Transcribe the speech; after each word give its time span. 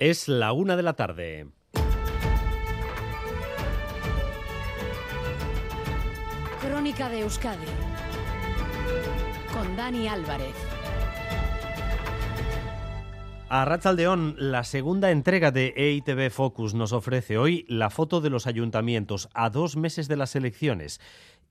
Es 0.00 0.28
la 0.28 0.52
una 0.52 0.76
de 0.76 0.84
la 0.84 0.92
tarde. 0.92 1.48
Crónica 6.60 7.08
de 7.08 7.22
Euskadi 7.22 7.66
con 9.52 9.76
Dani 9.76 10.06
Álvarez. 10.06 10.54
A 13.48 13.64
Ratzaldeón, 13.64 14.36
la 14.38 14.62
segunda 14.62 15.10
entrega 15.10 15.50
de 15.50 15.74
EITB 15.76 16.30
Focus 16.30 16.74
nos 16.74 16.92
ofrece 16.92 17.36
hoy 17.36 17.66
la 17.68 17.90
foto 17.90 18.20
de 18.20 18.30
los 18.30 18.46
ayuntamientos 18.46 19.28
a 19.34 19.50
dos 19.50 19.76
meses 19.76 20.06
de 20.06 20.16
las 20.16 20.36
elecciones 20.36 21.00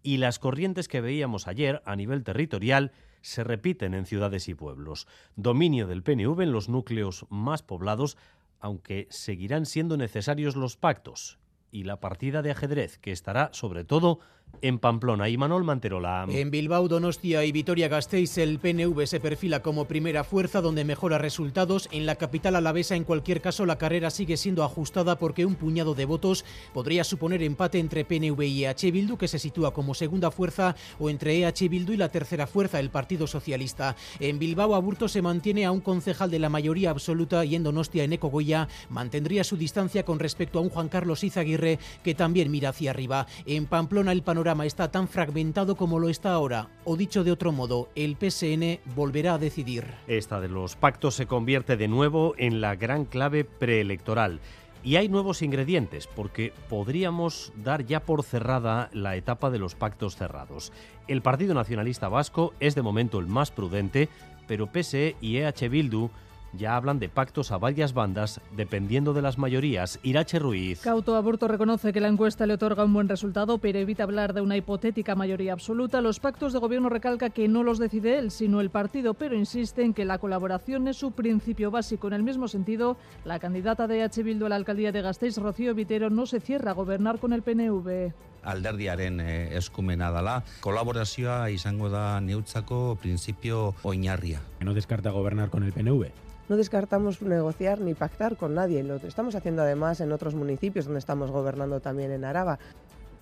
y 0.03 0.17
las 0.17 0.39
corrientes 0.39 0.87
que 0.87 1.01
veíamos 1.01 1.49
ayer 1.49 1.81
a 1.85 1.97
nivel 1.97 2.23
territorial 2.23 2.93
se 3.21 3.43
repiten 3.43 3.93
en 3.93 4.05
ciudades 4.05 4.47
y 4.47 4.53
pueblos. 4.53 5.05
Dominio 5.35 5.87
del 5.87 6.03
PNV 6.03 6.41
en 6.41 6.51
los 6.51 6.69
núcleos 6.69 7.25
más 7.29 7.61
poblados, 7.61 8.17
aunque 8.59 9.07
seguirán 9.09 9.65
siendo 9.65 9.97
necesarios 9.97 10.55
los 10.55 10.77
pactos 10.77 11.39
y 11.71 11.83
la 11.83 11.99
partida 11.99 12.41
de 12.41 12.51
ajedrez, 12.51 12.97
que 12.97 13.11
estará 13.11 13.49
sobre 13.53 13.83
todo 13.83 14.19
en 14.61 14.79
Pamplona 14.79 15.29
y 15.29 15.37
Manuel 15.37 15.63
Manterola. 15.63 16.25
En 16.29 16.51
Bilbao, 16.51 16.87
Donostia 16.87 17.43
y 17.45 17.51
Vitoria-Gasteiz 17.51 18.37
el 18.37 18.59
PNV 18.59 19.05
se 19.05 19.19
perfila 19.19 19.61
como 19.61 19.85
primera 19.85 20.23
fuerza 20.23 20.61
donde 20.61 20.85
mejora 20.85 21.17
resultados. 21.17 21.89
En 21.91 22.05
la 22.05 22.15
capital 22.15 22.55
alavesa, 22.55 22.95
en 22.95 23.03
cualquier 23.03 23.41
caso, 23.41 23.65
la 23.65 23.77
carrera 23.77 24.09
sigue 24.09 24.37
siendo 24.37 24.63
ajustada 24.63 25.17
porque 25.17 25.45
un 25.45 25.55
puñado 25.55 25.93
de 25.95 26.05
votos 26.05 26.45
podría 26.73 27.03
suponer 27.03 27.43
empate 27.43 27.79
entre 27.79 28.05
PNV 28.05 28.41
y 28.43 28.65
EH 28.65 28.91
Bildu, 28.91 29.17
que 29.17 29.27
se 29.27 29.39
sitúa 29.39 29.73
como 29.73 29.93
segunda 29.93 30.31
fuerza, 30.31 30.75
o 30.99 31.09
entre 31.09 31.37
EH 31.37 31.69
Bildu 31.69 31.93
y 31.93 31.97
la 31.97 32.09
tercera 32.09 32.47
fuerza, 32.47 32.79
el 32.79 32.89
Partido 32.89 33.27
Socialista. 33.27 33.95
En 34.19 34.39
Bilbao, 34.39 34.75
Aburto 34.75 35.07
se 35.07 35.21
mantiene 35.21 35.65
a 35.65 35.71
un 35.71 35.81
concejal 35.81 36.31
de 36.31 36.39
la 36.39 36.49
mayoría 36.49 36.89
absoluta 36.89 37.45
y 37.45 37.55
en 37.55 37.63
Donostia, 37.63 38.03
en 38.03 38.13
Ecogoya, 38.13 38.67
mantendría 38.89 39.43
su 39.43 39.57
distancia 39.57 40.03
con 40.03 40.19
respecto 40.19 40.59
a 40.59 40.61
un 40.61 40.69
Juan 40.69 40.89
Carlos 40.89 41.23
Izaguirre 41.23 41.79
que 42.03 42.15
también 42.15 42.51
mira 42.51 42.69
hacia 42.69 42.91
arriba. 42.91 43.27
En 43.45 43.65
Pamplona, 43.65 44.11
el 44.11 44.23
panorama 44.23 44.36
está 44.65 44.91
tan 44.91 45.07
fragmentado 45.07 45.75
como 45.75 45.99
lo 45.99 46.09
está 46.09 46.33
ahora, 46.33 46.69
o 46.85 46.95
dicho 46.95 47.23
de 47.23 47.31
otro 47.31 47.51
modo, 47.51 47.89
el 47.95 48.17
PSN 48.17 48.79
volverá 48.95 49.33
a 49.33 49.37
decidir. 49.37 49.85
Esta 50.07 50.39
de 50.39 50.47
los 50.47 50.75
pactos 50.75 51.15
se 51.15 51.25
convierte 51.25 51.75
de 51.75 51.87
nuevo 51.87 52.35
en 52.37 52.61
la 52.61 52.75
gran 52.75 53.05
clave 53.05 53.43
preelectoral. 53.43 54.39
Y 54.83 54.95
hay 54.95 55.09
nuevos 55.09 55.41
ingredientes, 55.41 56.07
porque 56.07 56.53
podríamos 56.69 57.51
dar 57.55 57.85
ya 57.85 58.01
por 58.01 58.23
cerrada 58.23 58.89
la 58.93 59.15
etapa 59.15 59.49
de 59.49 59.59
los 59.59 59.73
pactos 59.73 60.15
cerrados. 60.15 60.71
El 61.07 61.21
Partido 61.21 61.53
Nacionalista 61.53 62.07
Vasco 62.07 62.53
es 62.59 62.75
de 62.75 62.83
momento 62.83 63.19
el 63.19 63.27
más 63.27 63.49
prudente, 63.51 64.07
pero 64.47 64.67
PSE 64.67 65.15
y 65.19 65.37
EH 65.37 65.67
Bildu 65.67 66.11
ya 66.57 66.75
hablan 66.75 66.99
de 66.99 67.09
pactos 67.09 67.51
a 67.51 67.57
varias 67.57 67.93
bandas 67.93 68.41
dependiendo 68.55 69.13
de 69.13 69.21
las 69.21 69.37
mayorías. 69.37 69.99
Irache 70.03 70.39
Ruiz. 70.39 70.81
Cauto 70.81 71.15
Aburto 71.15 71.47
reconoce 71.47 71.93
que 71.93 72.01
la 72.01 72.07
encuesta 72.07 72.45
le 72.45 72.55
otorga 72.55 72.83
un 72.83 72.93
buen 72.93 73.07
resultado, 73.07 73.59
pero 73.59 73.79
evita 73.79 74.03
hablar 74.03 74.33
de 74.33 74.41
una 74.41 74.57
hipotética 74.57 75.15
mayoría 75.15 75.53
absoluta. 75.53 76.01
Los 76.01 76.19
pactos 76.19 76.53
de 76.53 76.59
gobierno 76.59 76.89
recalca 76.89 77.29
que 77.29 77.47
no 77.47 77.63
los 77.63 77.79
decide 77.79 78.17
él, 78.17 78.31
sino 78.31 78.59
el 78.59 78.69
partido, 78.69 79.13
pero 79.13 79.35
insiste 79.35 79.83
en 79.83 79.93
que 79.93 80.05
la 80.05 80.17
colaboración 80.17 80.87
es 80.87 80.97
su 80.97 81.11
principio 81.11 81.71
básico. 81.71 82.07
En 82.07 82.13
el 82.13 82.23
mismo 82.23 82.47
sentido, 82.47 82.97
la 83.23 83.39
candidata 83.39 83.87
de 83.87 84.03
H. 84.03 84.23
Bildu 84.23 84.45
a 84.45 84.49
la 84.49 84.55
alcaldía 84.55 84.91
de 84.91 85.01
Gasteiz, 85.01 85.37
Rocío 85.37 85.75
Vitero, 85.75 86.09
no 86.09 86.25
se 86.25 86.39
cierra 86.39 86.71
a 86.71 86.73
gobernar 86.73 87.19
con 87.19 87.33
el 87.33 87.43
PNV. 87.43 88.13
Alderdiaren 88.43 89.19
eh, 89.19 89.57
eskumena 89.57 90.11
dala. 90.11 90.43
Kolaborazioa 90.61 91.49
izango 91.49 91.89
da 91.89 92.19
neutzako 92.21 92.97
principio 93.01 93.75
oinarria. 93.83 94.41
No 94.59 94.73
descarta 94.73 95.11
gobernar 95.11 95.49
con 95.49 95.63
el 95.63 95.73
PNV. 95.73 96.11
no 96.49 96.55
descartamos 96.55 97.21
negociar 97.21 97.81
ni 97.81 97.93
pactar 97.93 98.37
con 98.37 98.55
nadie. 98.55 98.83
Lo 98.83 98.95
estamos 98.95 99.35
haciendo 99.35 99.63
además 99.63 99.99
en 99.99 100.11
otros 100.11 100.33
municipios 100.33 100.85
donde 100.85 100.99
estamos 100.99 101.29
gobernando 101.29 101.81
también 101.81 102.11
en 102.11 102.23
Araba. 102.23 102.57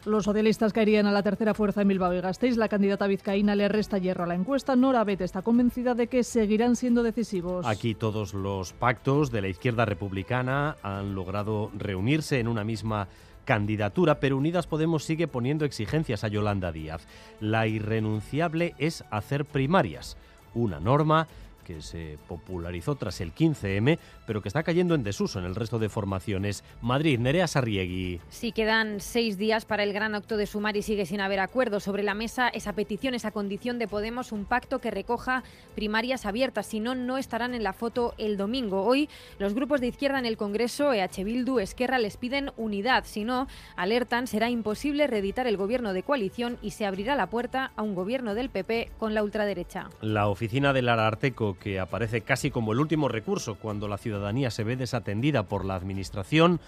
Los 0.05 0.25
socialistas 0.25 0.71
caerían 0.71 1.07
a 1.07 1.11
la 1.11 1.23
tercera 1.23 1.55
fuerza 1.55 1.81
en 1.81 1.87
Bilbao 1.87 2.13
y 2.13 2.21
Gasteiz. 2.21 2.57
La 2.57 2.69
candidata 2.69 3.07
vizcaína 3.07 3.55
le 3.55 3.67
resta 3.67 3.97
hierro 3.97 4.25
a 4.25 4.27
la 4.27 4.35
encuesta. 4.35 4.75
Nora 4.75 5.03
Bet 5.03 5.21
está 5.21 5.41
convencida 5.41 5.95
de 5.95 6.05
que 6.05 6.23
seguirán 6.23 6.75
siendo 6.75 7.01
decisivos. 7.01 7.65
Aquí 7.65 7.95
todos 7.95 8.35
los 8.35 8.73
pactos 8.73 9.31
de 9.31 9.41
la 9.41 9.47
izquierda 9.47 9.83
republicana 9.83 10.77
han 10.83 11.15
logrado 11.15 11.71
reunirse 11.75 12.39
en 12.39 12.47
una 12.47 12.63
misma 12.63 13.07
candidatura, 13.45 14.19
pero 14.19 14.37
Unidas 14.37 14.67
Podemos 14.67 15.03
sigue 15.03 15.27
poniendo 15.27 15.63
exigencias 15.63 16.23
a 16.23 16.27
Yolanda 16.27 16.71
Díaz. 16.71 17.07
La 17.39 17.67
irrenunciable 17.67 18.75
es 18.77 19.05
hacer 19.11 19.45
primarias, 19.45 20.17
una 20.53 20.79
norma 20.79 21.27
que 21.65 21.81
se 21.81 22.17
popularizó 22.29 22.95
tras 22.95 23.19
el 23.19 23.33
15M, 23.33 23.99
pero 24.25 24.41
que 24.41 24.47
está 24.47 24.63
cayendo 24.63 24.95
en 24.95 25.03
desuso 25.03 25.39
en 25.39 25.45
el 25.45 25.55
resto 25.55 25.79
de 25.79 25.89
formaciones. 25.89 26.63
Madrid, 26.81 27.19
Nerea 27.19 27.47
Sarriegui. 27.47 28.21
Sí, 28.29 28.51
quedan 28.53 29.01
seis 29.01 29.37
días 29.37 29.65
para 29.65 29.83
el 29.83 29.91
gran 29.91 30.15
acto 30.15 30.37
de 30.37 30.45
sumar 30.45 30.77
y 30.77 30.81
sigue 30.81 31.05
sin 31.05 31.19
haber 31.19 31.39
acuerdo. 31.39 31.79
Sobre 31.79 32.03
la 32.03 32.13
mesa 32.13 32.47
esa 32.47 32.73
petición, 32.73 33.13
esa 33.13 33.31
condición 33.31 33.79
de 33.79 33.87
Podemos, 33.87 34.31
un 34.31 34.45
pacto 34.45 34.79
que 34.79 34.91
recoja 34.91 35.43
primarias 35.75 36.25
abiertas. 36.25 36.67
Si 36.67 36.79
no, 36.79 36.95
no 36.95 37.17
estarán 37.17 37.53
en 37.53 37.63
la 37.63 37.73
foto 37.73 38.13
el 38.17 38.37
domingo. 38.37 38.83
Hoy 38.83 39.09
los 39.39 39.53
grupos 39.53 39.81
de 39.81 39.87
izquierda 39.87 40.19
en 40.19 40.25
el 40.25 40.37
Congreso, 40.37 40.93
EH 40.93 41.23
Bildu, 41.23 41.59
Esquerra, 41.59 41.97
les 41.97 42.17
piden 42.17 42.51
unidad. 42.55 43.05
Si 43.05 43.23
no, 43.23 43.47
alertan, 43.75 44.27
será 44.27 44.49
imposible 44.49 45.07
reeditar 45.07 45.47
el 45.47 45.57
gobierno 45.57 45.93
de 45.93 46.03
coalición 46.03 46.57
y 46.61 46.71
se 46.71 46.85
abrirá 46.85 47.15
la 47.15 47.27
puerta 47.27 47.71
a 47.75 47.81
un 47.81 47.95
gobierno 47.95 48.35
del 48.35 48.49
PP 48.49 48.91
con 48.99 49.13
la 49.13 49.23
ultraderecha. 49.23 49.89
La 50.01 50.27
oficina 50.27 50.73
del 50.73 50.89
Ararteco 50.89 51.54
que 51.55 51.79
aparece 51.79 52.21
casi 52.21 52.51
como 52.51 52.73
el 52.73 52.79
último 52.79 53.07
recurso 53.07 53.55
cuando 53.55 53.87
la 53.87 53.97
ciudadanía 53.97 54.51
se 54.51 54.63
ve 54.63 54.75
desatendida 54.75 55.43
por 55.43 55.65
la 55.65 55.75
Administración, 55.75 56.59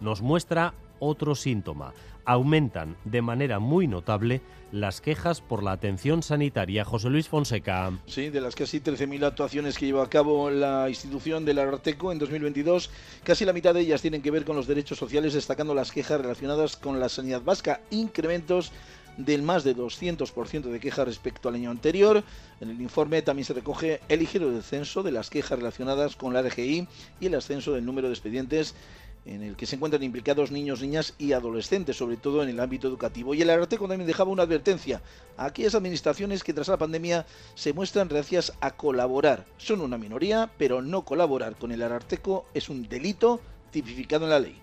nos 0.00 0.22
muestra 0.22 0.74
otro 0.98 1.34
síntoma. 1.34 1.92
Aumentan 2.24 2.96
de 3.04 3.22
manera 3.22 3.58
muy 3.58 3.88
notable 3.88 4.40
las 4.70 5.00
quejas 5.00 5.40
por 5.40 5.62
la 5.62 5.72
atención 5.72 6.22
sanitaria. 6.22 6.84
José 6.84 7.10
Luis 7.10 7.28
Fonseca. 7.28 7.92
Sí, 8.06 8.30
de 8.30 8.40
las 8.40 8.54
casi 8.54 8.80
13.000 8.80 9.24
actuaciones 9.24 9.76
que 9.76 9.86
lleva 9.86 10.04
a 10.04 10.08
cabo 10.08 10.48
la 10.50 10.88
institución 10.88 11.44
del 11.44 11.58
Arteco 11.58 12.12
en 12.12 12.18
2022, 12.18 12.90
casi 13.24 13.44
la 13.44 13.52
mitad 13.52 13.74
de 13.74 13.80
ellas 13.80 14.00
tienen 14.00 14.22
que 14.22 14.30
ver 14.30 14.44
con 14.44 14.56
los 14.56 14.68
derechos 14.68 14.98
sociales, 14.98 15.34
destacando 15.34 15.74
las 15.74 15.90
quejas 15.90 16.20
relacionadas 16.20 16.76
con 16.76 17.00
la 17.00 17.08
sanidad 17.08 17.42
vasca, 17.42 17.80
incrementos 17.90 18.72
del 19.16 19.42
más 19.42 19.64
de 19.64 19.76
200% 19.76 20.62
de 20.62 20.80
quejas 20.80 21.06
respecto 21.06 21.48
al 21.48 21.56
año 21.56 21.70
anterior. 21.70 22.22
En 22.60 22.70
el 22.70 22.80
informe 22.80 23.22
también 23.22 23.44
se 23.44 23.54
recoge 23.54 24.00
el 24.08 24.20
ligero 24.20 24.50
descenso 24.50 25.02
de 25.02 25.12
las 25.12 25.30
quejas 25.30 25.58
relacionadas 25.58 26.16
con 26.16 26.32
la 26.32 26.42
RGI 26.42 26.88
y 27.20 27.26
el 27.26 27.34
ascenso 27.34 27.72
del 27.72 27.84
número 27.84 28.08
de 28.08 28.14
expedientes 28.14 28.74
en 29.24 29.42
el 29.42 29.56
que 29.56 29.66
se 29.66 29.76
encuentran 29.76 30.02
implicados 30.02 30.50
niños, 30.50 30.80
niñas 30.80 31.14
y 31.18 31.32
adolescentes, 31.32 31.96
sobre 31.96 32.16
todo 32.16 32.42
en 32.42 32.48
el 32.48 32.60
ámbito 32.60 32.88
educativo. 32.88 33.34
Y 33.34 33.42
el 33.42 33.50
Ararteco 33.50 33.86
también 33.86 34.06
dejaba 34.06 34.30
una 34.30 34.42
advertencia 34.42 35.00
a 35.36 35.46
aquellas 35.46 35.74
administraciones 35.74 36.42
que 36.42 36.52
tras 36.52 36.68
la 36.68 36.76
pandemia 36.76 37.26
se 37.54 37.72
muestran 37.72 38.08
reacias 38.08 38.52
a 38.60 38.72
colaborar. 38.72 39.46
Son 39.58 39.80
una 39.80 39.98
minoría, 39.98 40.50
pero 40.58 40.82
no 40.82 41.04
colaborar 41.04 41.56
con 41.56 41.72
el 41.72 41.82
Ararteco 41.82 42.46
es 42.54 42.68
un 42.68 42.88
delito 42.88 43.40
tipificado 43.70 44.24
en 44.24 44.30
la 44.30 44.40
ley. 44.40 44.60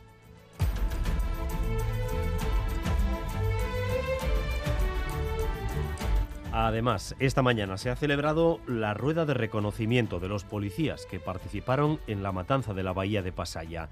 Además, 6.51 7.15
esta 7.19 7.43
mañana 7.43 7.77
se 7.77 7.91
ha 7.91 7.95
celebrado 7.95 8.59
la 8.65 8.95
rueda 8.95 9.25
de 9.25 9.35
reconocimiento 9.35 10.19
de 10.19 10.29
los 10.29 10.43
policías 10.43 11.05
que 11.05 11.19
participaron 11.19 11.99
en 12.07 12.23
la 12.23 12.31
matanza 12.31 12.73
de 12.73 12.81
la 12.81 12.91
bahía 12.91 13.21
de 13.21 13.31
Pasaya 13.31 13.89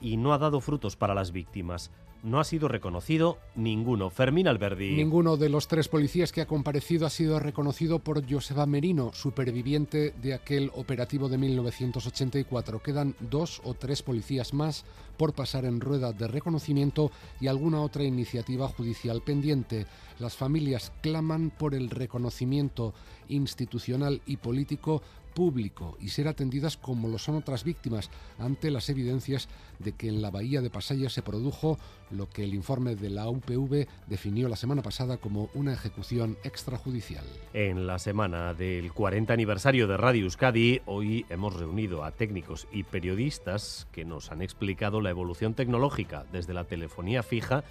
y 0.00 0.16
no 0.16 0.32
ha 0.32 0.38
dado 0.38 0.60
frutos 0.60 0.96
para 0.96 1.14
las 1.14 1.32
víctimas. 1.32 1.90
No 2.22 2.40
ha 2.40 2.44
sido 2.44 2.66
reconocido 2.66 3.38
ninguno. 3.54 4.10
Fermín 4.10 4.48
Alberdi. 4.48 4.96
Ninguno 4.96 5.36
de 5.36 5.48
los 5.48 5.68
tres 5.68 5.86
policías 5.86 6.32
que 6.32 6.40
ha 6.40 6.46
comparecido 6.46 7.06
ha 7.06 7.10
sido 7.10 7.38
reconocido 7.38 8.00
por 8.00 8.28
Joseba 8.28 8.66
Merino, 8.66 9.12
superviviente 9.12 10.12
de 10.20 10.34
aquel 10.34 10.72
operativo 10.74 11.28
de 11.28 11.38
1984. 11.38 12.82
Quedan 12.82 13.14
dos 13.20 13.60
o 13.64 13.74
tres 13.74 14.02
policías 14.02 14.54
más 14.54 14.84
por 15.16 15.34
pasar 15.34 15.66
en 15.66 15.80
rueda 15.80 16.12
de 16.12 16.26
reconocimiento 16.26 17.12
y 17.40 17.46
alguna 17.46 17.80
otra 17.80 18.02
iniciativa 18.02 18.66
judicial 18.66 19.22
pendiente. 19.22 19.86
Las 20.18 20.36
familias 20.36 20.92
claman 21.02 21.50
por 21.50 21.74
el 21.74 21.90
reconocimiento 21.90 22.92
institucional 23.28 24.20
y 24.26 24.38
político 24.38 25.02
público 25.36 25.98
y 26.00 26.08
ser 26.08 26.28
atendidas 26.28 26.78
como 26.78 27.08
lo 27.08 27.18
son 27.18 27.36
otras 27.36 27.62
víctimas 27.62 28.10
ante 28.38 28.70
las 28.70 28.88
evidencias 28.88 29.50
de 29.78 29.92
que 29.92 30.08
en 30.08 30.22
la 30.22 30.30
bahía 30.30 30.62
de 30.62 30.70
Pasaya 30.70 31.10
se 31.10 31.20
produjo 31.20 31.78
lo 32.10 32.26
que 32.30 32.42
el 32.42 32.54
informe 32.54 32.96
de 32.96 33.10
la 33.10 33.28
UPV 33.28 33.86
definió 34.06 34.48
la 34.48 34.56
semana 34.56 34.80
pasada 34.80 35.18
como 35.18 35.50
una 35.52 35.74
ejecución 35.74 36.38
extrajudicial. 36.42 37.24
En 37.52 37.86
la 37.86 37.98
semana 37.98 38.54
del 38.54 38.94
40 38.94 39.34
aniversario 39.34 39.86
de 39.86 39.98
Radio 39.98 40.24
Euskadi, 40.24 40.80
hoy 40.86 41.26
hemos 41.28 41.54
reunido 41.54 42.02
a 42.02 42.12
técnicos 42.12 42.66
y 42.72 42.84
periodistas 42.84 43.86
que 43.92 44.06
nos 44.06 44.32
han 44.32 44.40
explicado 44.40 45.02
la 45.02 45.10
evolución 45.10 45.52
tecnológica 45.52 46.24
desde 46.32 46.54
la 46.54 46.64
telefonía 46.64 47.22
fija 47.22 47.62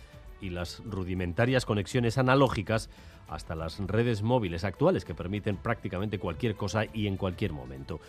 y 0.42 0.50
las 0.50 0.82
rudimentarias 0.86 1.66
conexiones 1.66 2.18
analógicas 2.18 2.90
hasta 3.28 3.56
las 3.56 3.80
redes 3.80 4.22
móviles 4.22 4.64
actuales 4.64 5.06
que 5.06 5.16
permiten 5.16 5.58
prácticamente 5.58 6.20
cualquier 6.20 6.56
cosa 6.56 6.86
y 6.94 7.08
en 7.08 7.18
cualquier 7.18 7.54
momento. 7.54 8.00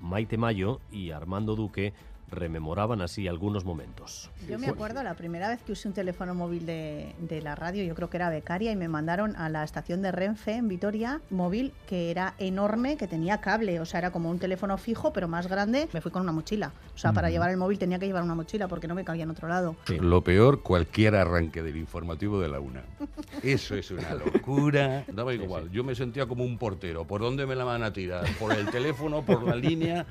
Maite 0.00 0.36
Mayo 0.36 0.80
y 0.92 1.10
Armando 1.10 1.56
Duque 1.56 1.94
rememoraban 2.30 3.00
así 3.00 3.28
algunos 3.28 3.64
momentos. 3.64 4.30
Yo 4.48 4.58
me 4.58 4.66
acuerdo 4.66 5.02
la 5.02 5.14
primera 5.14 5.48
vez 5.48 5.60
que 5.62 5.72
usé 5.72 5.88
un 5.88 5.94
teléfono 5.94 6.34
móvil 6.34 6.66
de, 6.66 7.14
de, 7.20 7.40
la 7.42 7.54
radio, 7.54 7.84
yo 7.84 7.94
creo 7.94 8.10
que 8.10 8.16
era 8.16 8.30
becaria, 8.30 8.72
y 8.72 8.76
me 8.76 8.88
mandaron 8.88 9.36
a 9.36 9.48
la 9.48 9.64
estación 9.64 10.02
de 10.02 10.12
Renfe 10.12 10.52
en 10.54 10.68
Vitoria, 10.68 11.20
móvil 11.30 11.72
que 11.88 12.10
era 12.10 12.34
enorme, 12.38 12.96
que 12.96 13.06
tenía 13.06 13.40
cable, 13.40 13.80
o 13.80 13.84
sea, 13.84 13.98
era 13.98 14.10
como 14.10 14.30
un 14.30 14.38
teléfono 14.38 14.76
fijo, 14.78 15.12
pero 15.12 15.28
más 15.28 15.46
grande. 15.46 15.88
Me 15.92 16.00
fui 16.00 16.10
con 16.10 16.22
una 16.22 16.32
mochila. 16.32 16.72
O 16.94 16.98
sea, 16.98 17.12
para 17.12 17.30
llevar 17.30 17.50
el 17.50 17.56
móvil 17.56 17.78
tenía 17.78 17.98
que 17.98 18.06
llevar 18.06 18.22
una 18.22 18.34
mochila 18.34 18.68
porque 18.68 18.88
no 18.88 18.94
me 18.94 19.04
cabía 19.04 19.24
en 19.24 19.30
otro 19.30 19.48
lado. 19.48 19.76
Lo 20.00 20.22
peor, 20.22 20.62
cualquier 20.62 21.14
arranque 21.14 21.62
del 21.62 21.76
informativo 21.76 22.40
de 22.40 22.48
la 22.48 22.58
una. 22.58 22.82
Eso 23.42 23.74
es 23.74 23.90
una 23.90 24.14
locura. 24.34 25.04
Daba 25.12 25.34
igual. 25.34 25.70
Yo 25.70 25.84
me 25.84 25.94
sentía 25.94 26.26
como 26.26 26.44
un 26.44 26.58
portero. 26.58 27.06
¿Por 27.06 27.20
dónde 27.20 27.46
me 27.46 27.54
la 27.54 27.64
van 27.64 27.82
a 27.82 27.92
tirar? 27.92 28.24
¿Por 28.38 28.52
el 28.52 28.70
teléfono? 28.70 29.22
¿Por 29.22 29.42
la 29.42 29.54
línea? 29.54 30.06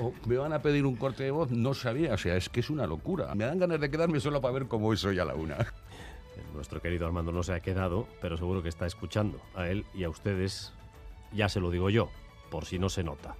¿O 0.00 0.12
¿Me 0.26 0.36
van 0.36 0.52
a 0.52 0.62
pedir 0.62 0.86
un 0.86 0.96
corte 0.96 1.24
de 1.24 1.30
voz? 1.30 1.50
No 1.52 1.74
sabía. 1.74 2.14
O 2.14 2.18
sea, 2.18 2.36
es 2.36 2.48
que 2.48 2.60
es 2.60 2.70
una 2.70 2.86
locura. 2.86 3.34
Me 3.34 3.44
dan 3.44 3.58
ganas 3.58 3.80
de 3.80 3.90
quedarme 3.90 4.20
solo 4.20 4.40
para 4.40 4.54
ver 4.54 4.66
cómo 4.66 4.92
es 4.92 5.04
hoy 5.04 5.18
a 5.18 5.24
la 5.24 5.34
una. 5.34 5.58
Nuestro 6.54 6.80
querido 6.80 7.06
Armando 7.06 7.30
no 7.30 7.42
se 7.42 7.52
ha 7.52 7.60
quedado, 7.60 8.08
pero 8.20 8.36
seguro 8.36 8.62
que 8.62 8.68
está 8.68 8.86
escuchando. 8.86 9.40
A 9.54 9.68
él 9.68 9.84
y 9.94 10.04
a 10.04 10.08
ustedes, 10.08 10.72
ya 11.32 11.48
se 11.48 11.60
lo 11.60 11.70
digo 11.70 11.90
yo, 11.90 12.10
por 12.50 12.64
si 12.64 12.78
no 12.78 12.88
se 12.88 13.04
nota. 13.04 13.36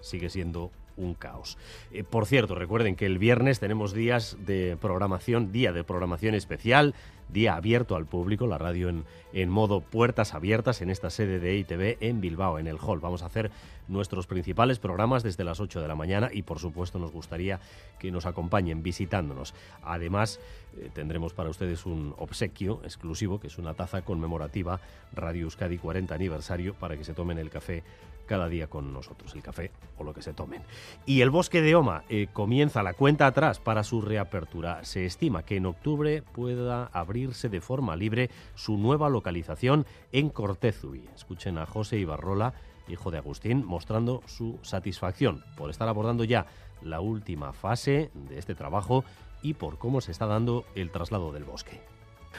Sigue 0.00 0.28
siendo 0.30 0.70
un 0.96 1.14
caos. 1.14 1.58
Eh, 1.92 2.04
por 2.04 2.26
cierto, 2.26 2.54
recuerden 2.54 2.96
que 2.96 3.06
el 3.06 3.18
viernes 3.18 3.60
tenemos 3.60 3.92
días 3.92 4.36
de 4.40 4.76
programación, 4.80 5.52
día 5.52 5.72
de 5.72 5.84
programación 5.84 6.34
especial, 6.34 6.94
día 7.28 7.56
abierto 7.56 7.96
al 7.96 8.06
público, 8.06 8.46
la 8.46 8.58
radio 8.58 8.88
en, 8.88 9.04
en 9.32 9.48
modo 9.48 9.80
puertas 9.80 10.34
abiertas 10.34 10.82
en 10.82 10.90
esta 10.90 11.10
sede 11.10 11.40
de 11.40 11.56
ITV 11.56 11.98
en 12.00 12.20
Bilbao, 12.20 12.58
en 12.58 12.66
el 12.66 12.78
hall. 12.78 13.00
Vamos 13.00 13.22
a 13.22 13.26
hacer 13.26 13.50
nuestros 13.88 14.26
principales 14.26 14.78
programas 14.78 15.22
desde 15.22 15.44
las 15.44 15.60
8 15.60 15.80
de 15.80 15.88
la 15.88 15.94
mañana 15.94 16.30
y 16.32 16.42
por 16.42 16.58
supuesto 16.58 16.98
nos 16.98 17.12
gustaría 17.12 17.60
que 17.98 18.10
nos 18.10 18.26
acompañen 18.26 18.82
visitándonos. 18.82 19.54
Además, 19.82 20.40
eh, 20.76 20.90
tendremos 20.92 21.34
para 21.34 21.50
ustedes 21.50 21.86
un 21.86 22.14
obsequio 22.18 22.80
exclusivo, 22.84 23.40
que 23.40 23.48
es 23.48 23.58
una 23.58 23.74
taza 23.74 24.02
conmemorativa 24.02 24.80
Radio 25.12 25.44
Euskadi 25.44 25.78
40 25.78 26.14
aniversario, 26.14 26.74
para 26.74 26.96
que 26.96 27.04
se 27.04 27.14
tomen 27.14 27.38
el 27.38 27.50
café 27.50 27.82
cada 28.26 28.48
día 28.48 28.68
con 28.68 28.92
nosotros, 28.92 29.34
el 29.34 29.42
café 29.42 29.70
o 29.98 30.04
lo 30.04 30.14
que 30.14 30.22
se 30.22 30.32
tomen. 30.32 30.62
Y 31.06 31.20
el 31.20 31.30
bosque 31.30 31.60
de 31.60 31.74
Oma 31.74 32.04
eh, 32.08 32.28
comienza 32.32 32.82
la 32.82 32.94
cuenta 32.94 33.26
atrás 33.26 33.60
para 33.60 33.84
su 33.84 34.00
reapertura. 34.00 34.84
Se 34.84 35.04
estima 35.04 35.44
que 35.44 35.56
en 35.56 35.66
octubre 35.66 36.22
pueda 36.22 36.86
abrirse 36.86 37.48
de 37.48 37.60
forma 37.60 37.96
libre 37.96 38.30
su 38.54 38.76
nueva 38.76 39.08
localización 39.08 39.86
en 40.12 40.30
Cortezui. 40.30 41.08
Escuchen 41.14 41.58
a 41.58 41.66
José 41.66 41.98
Ibarrola, 41.98 42.54
hijo 42.88 43.10
de 43.10 43.18
Agustín, 43.18 43.64
mostrando 43.64 44.22
su 44.26 44.58
satisfacción 44.62 45.44
por 45.56 45.70
estar 45.70 45.88
abordando 45.88 46.24
ya 46.24 46.46
la 46.82 47.00
última 47.00 47.52
fase 47.52 48.10
de 48.14 48.38
este 48.38 48.54
trabajo 48.54 49.04
y 49.42 49.54
por 49.54 49.78
cómo 49.78 50.00
se 50.00 50.12
está 50.12 50.26
dando 50.26 50.64
el 50.74 50.90
traslado 50.90 51.32
del 51.32 51.44
bosque. 51.44 51.93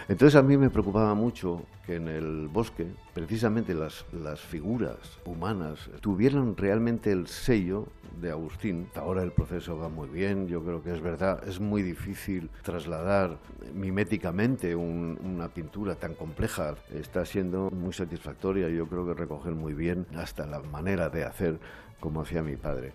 Entonces 0.08 0.36
a 0.36 0.44
mí 0.44 0.58
me 0.58 0.70
preocupaba 0.70 1.14
mucho 1.14 1.64
que 1.86 1.96
en 1.96 2.08
el 2.08 2.48
bosque 2.48 2.88
precisamente 3.14 3.74
las, 3.74 4.06
las 4.12 4.40
figuras 4.40 4.98
humanas 5.26 5.90
tuvieran 6.02 6.58
realmente 6.58 7.12
el 7.12 7.28
sello 7.28 7.88
de 8.22 8.32
Agustín. 8.32 8.88
Ahora 8.96 9.24
el 9.24 9.32
proceso 9.32 9.78
va 9.78 9.90
muy 9.90 10.08
bien, 10.08 10.48
yo 10.48 10.64
creo 10.64 10.82
que 10.82 10.94
es 10.94 11.02
verdad, 11.02 11.48
es 11.48 11.60
muy 11.60 11.82
difícil 11.82 12.50
trasladar 12.64 13.38
miméticamente 13.74 14.76
un, 14.76 15.20
una 15.24 15.50
pintura 15.50 15.96
tan 15.96 16.14
compleja. 16.14 16.76
Está 16.94 17.26
siendo 17.26 17.70
muy 17.72 17.94
satisfactoria, 17.94 18.70
yo 18.70 18.88
creo 18.88 19.06
que 19.06 19.14
recoger 19.14 19.54
muy 19.54 19.74
bien 19.74 20.06
hasta 20.16 20.46
la 20.46 20.60
manera 20.60 21.10
de 21.10 21.26
hacer 21.26 21.60
como 22.00 22.22
hacía 22.22 22.44
mi 22.44 22.56
padre. 22.56 22.94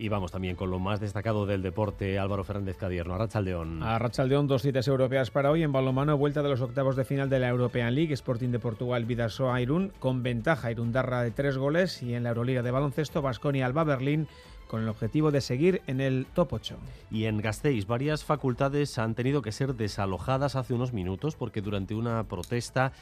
Y 0.00 0.08
vamos 0.08 0.32
también 0.32 0.56
con 0.56 0.70
lo 0.70 0.78
más 0.78 0.98
destacado 0.98 1.44
del 1.44 1.60
deporte, 1.60 2.18
Álvaro 2.18 2.42
Fernández 2.42 2.78
Cadierno. 2.78 3.12
Arrachaldeón. 3.12 3.82
Arrachaldeón, 3.82 4.46
dos 4.46 4.62
citas 4.62 4.88
europeas 4.88 5.30
para 5.30 5.50
hoy. 5.50 5.62
En 5.62 5.72
balonmano, 5.72 6.16
vuelta 6.16 6.42
de 6.42 6.48
los 6.48 6.62
octavos 6.62 6.96
de 6.96 7.04
final 7.04 7.28
de 7.28 7.38
la 7.38 7.48
European 7.48 7.94
League. 7.94 8.14
Sporting 8.14 8.48
de 8.48 8.58
Portugal, 8.58 9.04
Vidasoa, 9.04 9.60
Irún, 9.60 9.92
con 9.98 10.22
ventaja 10.22 10.70
Irundarra 10.70 11.22
de 11.22 11.32
tres 11.32 11.58
goles. 11.58 12.02
Y 12.02 12.14
en 12.14 12.22
la 12.22 12.30
Euroliga 12.30 12.62
de 12.62 12.70
baloncesto, 12.70 13.20
Basconia, 13.20 13.66
Alba 13.66 13.84
Berlín, 13.84 14.26
con 14.68 14.80
el 14.80 14.88
objetivo 14.88 15.30
de 15.32 15.42
seguir 15.42 15.82
en 15.86 16.00
el 16.00 16.26
top 16.32 16.54
8. 16.54 16.76
Y 17.10 17.26
en 17.26 17.42
Gasteiz, 17.42 17.86
varias 17.86 18.24
facultades 18.24 18.96
han 18.98 19.14
tenido 19.14 19.42
que 19.42 19.52
ser 19.52 19.74
desalojadas 19.74 20.56
hace 20.56 20.72
unos 20.72 20.94
minutos 20.94 21.36
porque 21.36 21.60
durante 21.60 21.94
una 21.94 22.24
protesta 22.24 22.92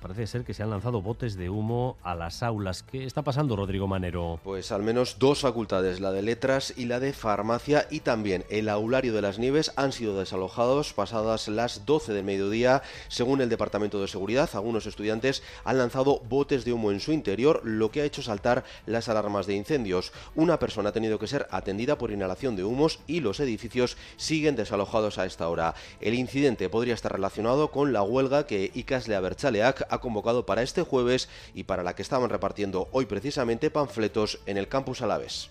parece 0.00 0.26
ser 0.26 0.44
que 0.44 0.54
se 0.54 0.62
han 0.62 0.70
lanzado 0.70 1.00
botes 1.00 1.36
de 1.36 1.48
humo 1.48 1.96
a 2.02 2.14
las 2.14 2.42
aulas. 2.42 2.82
¿Qué 2.82 3.04
está 3.04 3.22
pasando, 3.22 3.56
Rodrigo 3.56 3.86
Manero? 3.86 4.38
Pues 4.44 4.70
al 4.70 4.82
menos 4.82 5.18
dos 5.18 5.40
facultades, 5.40 6.00
la 6.00 6.12
de 6.12 6.22
letras 6.22 6.74
y 6.76 6.84
la 6.84 7.00
de 7.00 7.12
farmacia 7.12 7.86
y 7.90 8.00
también 8.00 8.44
el 8.50 8.68
aulario 8.68 9.14
de 9.14 9.22
las 9.22 9.38
Nieves 9.38 9.72
han 9.76 9.92
sido 9.92 10.18
desalojados 10.18 10.92
pasadas 10.92 11.48
las 11.48 11.86
12 11.86 12.12
del 12.12 12.24
mediodía. 12.24 12.82
Según 13.08 13.40
el 13.40 13.48
Departamento 13.48 14.00
de 14.00 14.08
Seguridad, 14.08 14.50
algunos 14.52 14.86
estudiantes 14.86 15.42
han 15.64 15.78
lanzado 15.78 16.20
botes 16.28 16.64
de 16.64 16.72
humo 16.72 16.90
en 16.90 17.00
su 17.00 17.12
interior, 17.12 17.62
lo 17.64 17.90
que 17.90 18.02
ha 18.02 18.04
hecho 18.04 18.22
saltar 18.22 18.64
las 18.86 19.08
alarmas 19.08 19.46
de 19.46 19.54
incendios. 19.54 20.12
Una 20.34 20.58
persona 20.58 20.90
ha 20.90 20.92
tenido 20.92 21.18
que 21.18 21.26
ser 21.26 21.46
atendida 21.50 21.96
por 21.96 22.10
inhalación 22.10 22.56
de 22.56 22.64
humos 22.64 23.00
y 23.06 23.20
los 23.20 23.40
edificios 23.40 23.96
siguen 24.16 24.56
desalojados 24.56 25.18
a 25.18 25.26
esta 25.26 25.48
hora. 25.48 25.74
El 26.00 26.14
incidente 26.14 26.68
podría 26.68 26.94
estar 26.94 27.12
relacionado 27.12 27.70
con 27.70 27.92
la 27.92 28.02
huelga 28.02 28.46
que 28.46 28.70
Icasle 28.74 29.16
Ha 29.64 30.00
convocado 30.00 30.46
para 30.46 30.62
este 30.62 30.82
jueves 30.82 31.28
y 31.54 31.64
para 31.64 31.82
la 31.82 31.94
que 31.94 32.02
estaban 32.02 32.30
repartiendo 32.30 32.88
hoy 32.92 33.06
precisamente 33.06 33.70
panfletos 33.70 34.40
en 34.46 34.56
el 34.56 34.68
campus 34.68 35.02
Alaves. 35.02 35.50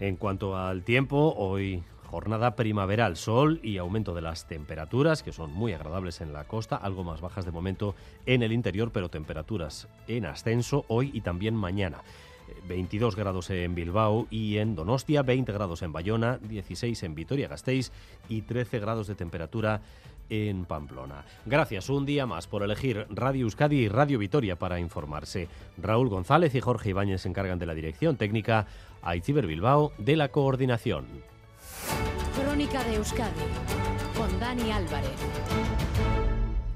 En 0.00 0.16
cuanto 0.16 0.56
al 0.56 0.82
tiempo, 0.82 1.34
hoy 1.36 1.84
jornada 2.14 2.54
primaveral, 2.54 3.16
sol 3.16 3.60
y 3.62 3.78
aumento 3.78 4.14
de 4.14 4.22
las 4.22 4.46
temperaturas, 4.46 5.22
que 5.22 5.32
son 5.32 5.52
muy 5.52 5.72
agradables 5.72 6.20
en 6.20 6.32
la 6.32 6.44
costa, 6.44 6.76
algo 6.76 7.02
más 7.02 7.20
bajas 7.20 7.44
de 7.44 7.50
momento 7.50 7.94
en 8.26 8.42
el 8.42 8.52
interior, 8.52 8.92
pero 8.92 9.08
temperaturas 9.08 9.88
en 10.06 10.26
ascenso 10.26 10.84
hoy 10.88 11.10
y 11.12 11.22
también 11.22 11.54
mañana. 11.54 12.02
22 12.68 13.16
grados 13.16 13.50
en 13.50 13.74
Bilbao 13.74 14.26
y 14.30 14.58
en 14.58 14.74
Donostia, 14.74 15.22
20 15.22 15.52
grados 15.52 15.82
en 15.82 15.92
Bayona, 15.92 16.38
16 16.38 17.02
en 17.02 17.14
Vitoria-Gasteiz 17.14 17.90
y 18.28 18.42
13 18.42 18.78
grados 18.78 19.06
de 19.06 19.14
temperatura 19.14 19.82
en 20.30 20.64
Pamplona. 20.64 21.24
Gracias 21.46 21.88
un 21.88 22.06
día 22.06 22.26
más 22.26 22.46
por 22.46 22.62
elegir 22.62 23.06
Radio 23.10 23.42
Euskadi 23.44 23.76
y 23.76 23.88
Radio 23.88 24.18
Vitoria 24.18 24.56
para 24.56 24.80
informarse. 24.80 25.48
Raúl 25.78 26.08
González 26.08 26.54
y 26.54 26.60
Jorge 26.60 26.90
Ibáñez 26.90 27.22
se 27.22 27.28
encargan 27.28 27.58
de 27.58 27.66
la 27.66 27.74
dirección 27.74 28.16
técnica, 28.16 28.66
Aitziber 29.02 29.46
Bilbao 29.46 29.92
de 29.98 30.16
la 30.16 30.28
coordinación. 30.28 31.06
Crónica 32.40 32.82
de 32.84 32.96
Euskadi 32.96 33.30
con 34.16 34.38
Dani 34.40 34.70
Álvarez. 34.70 35.10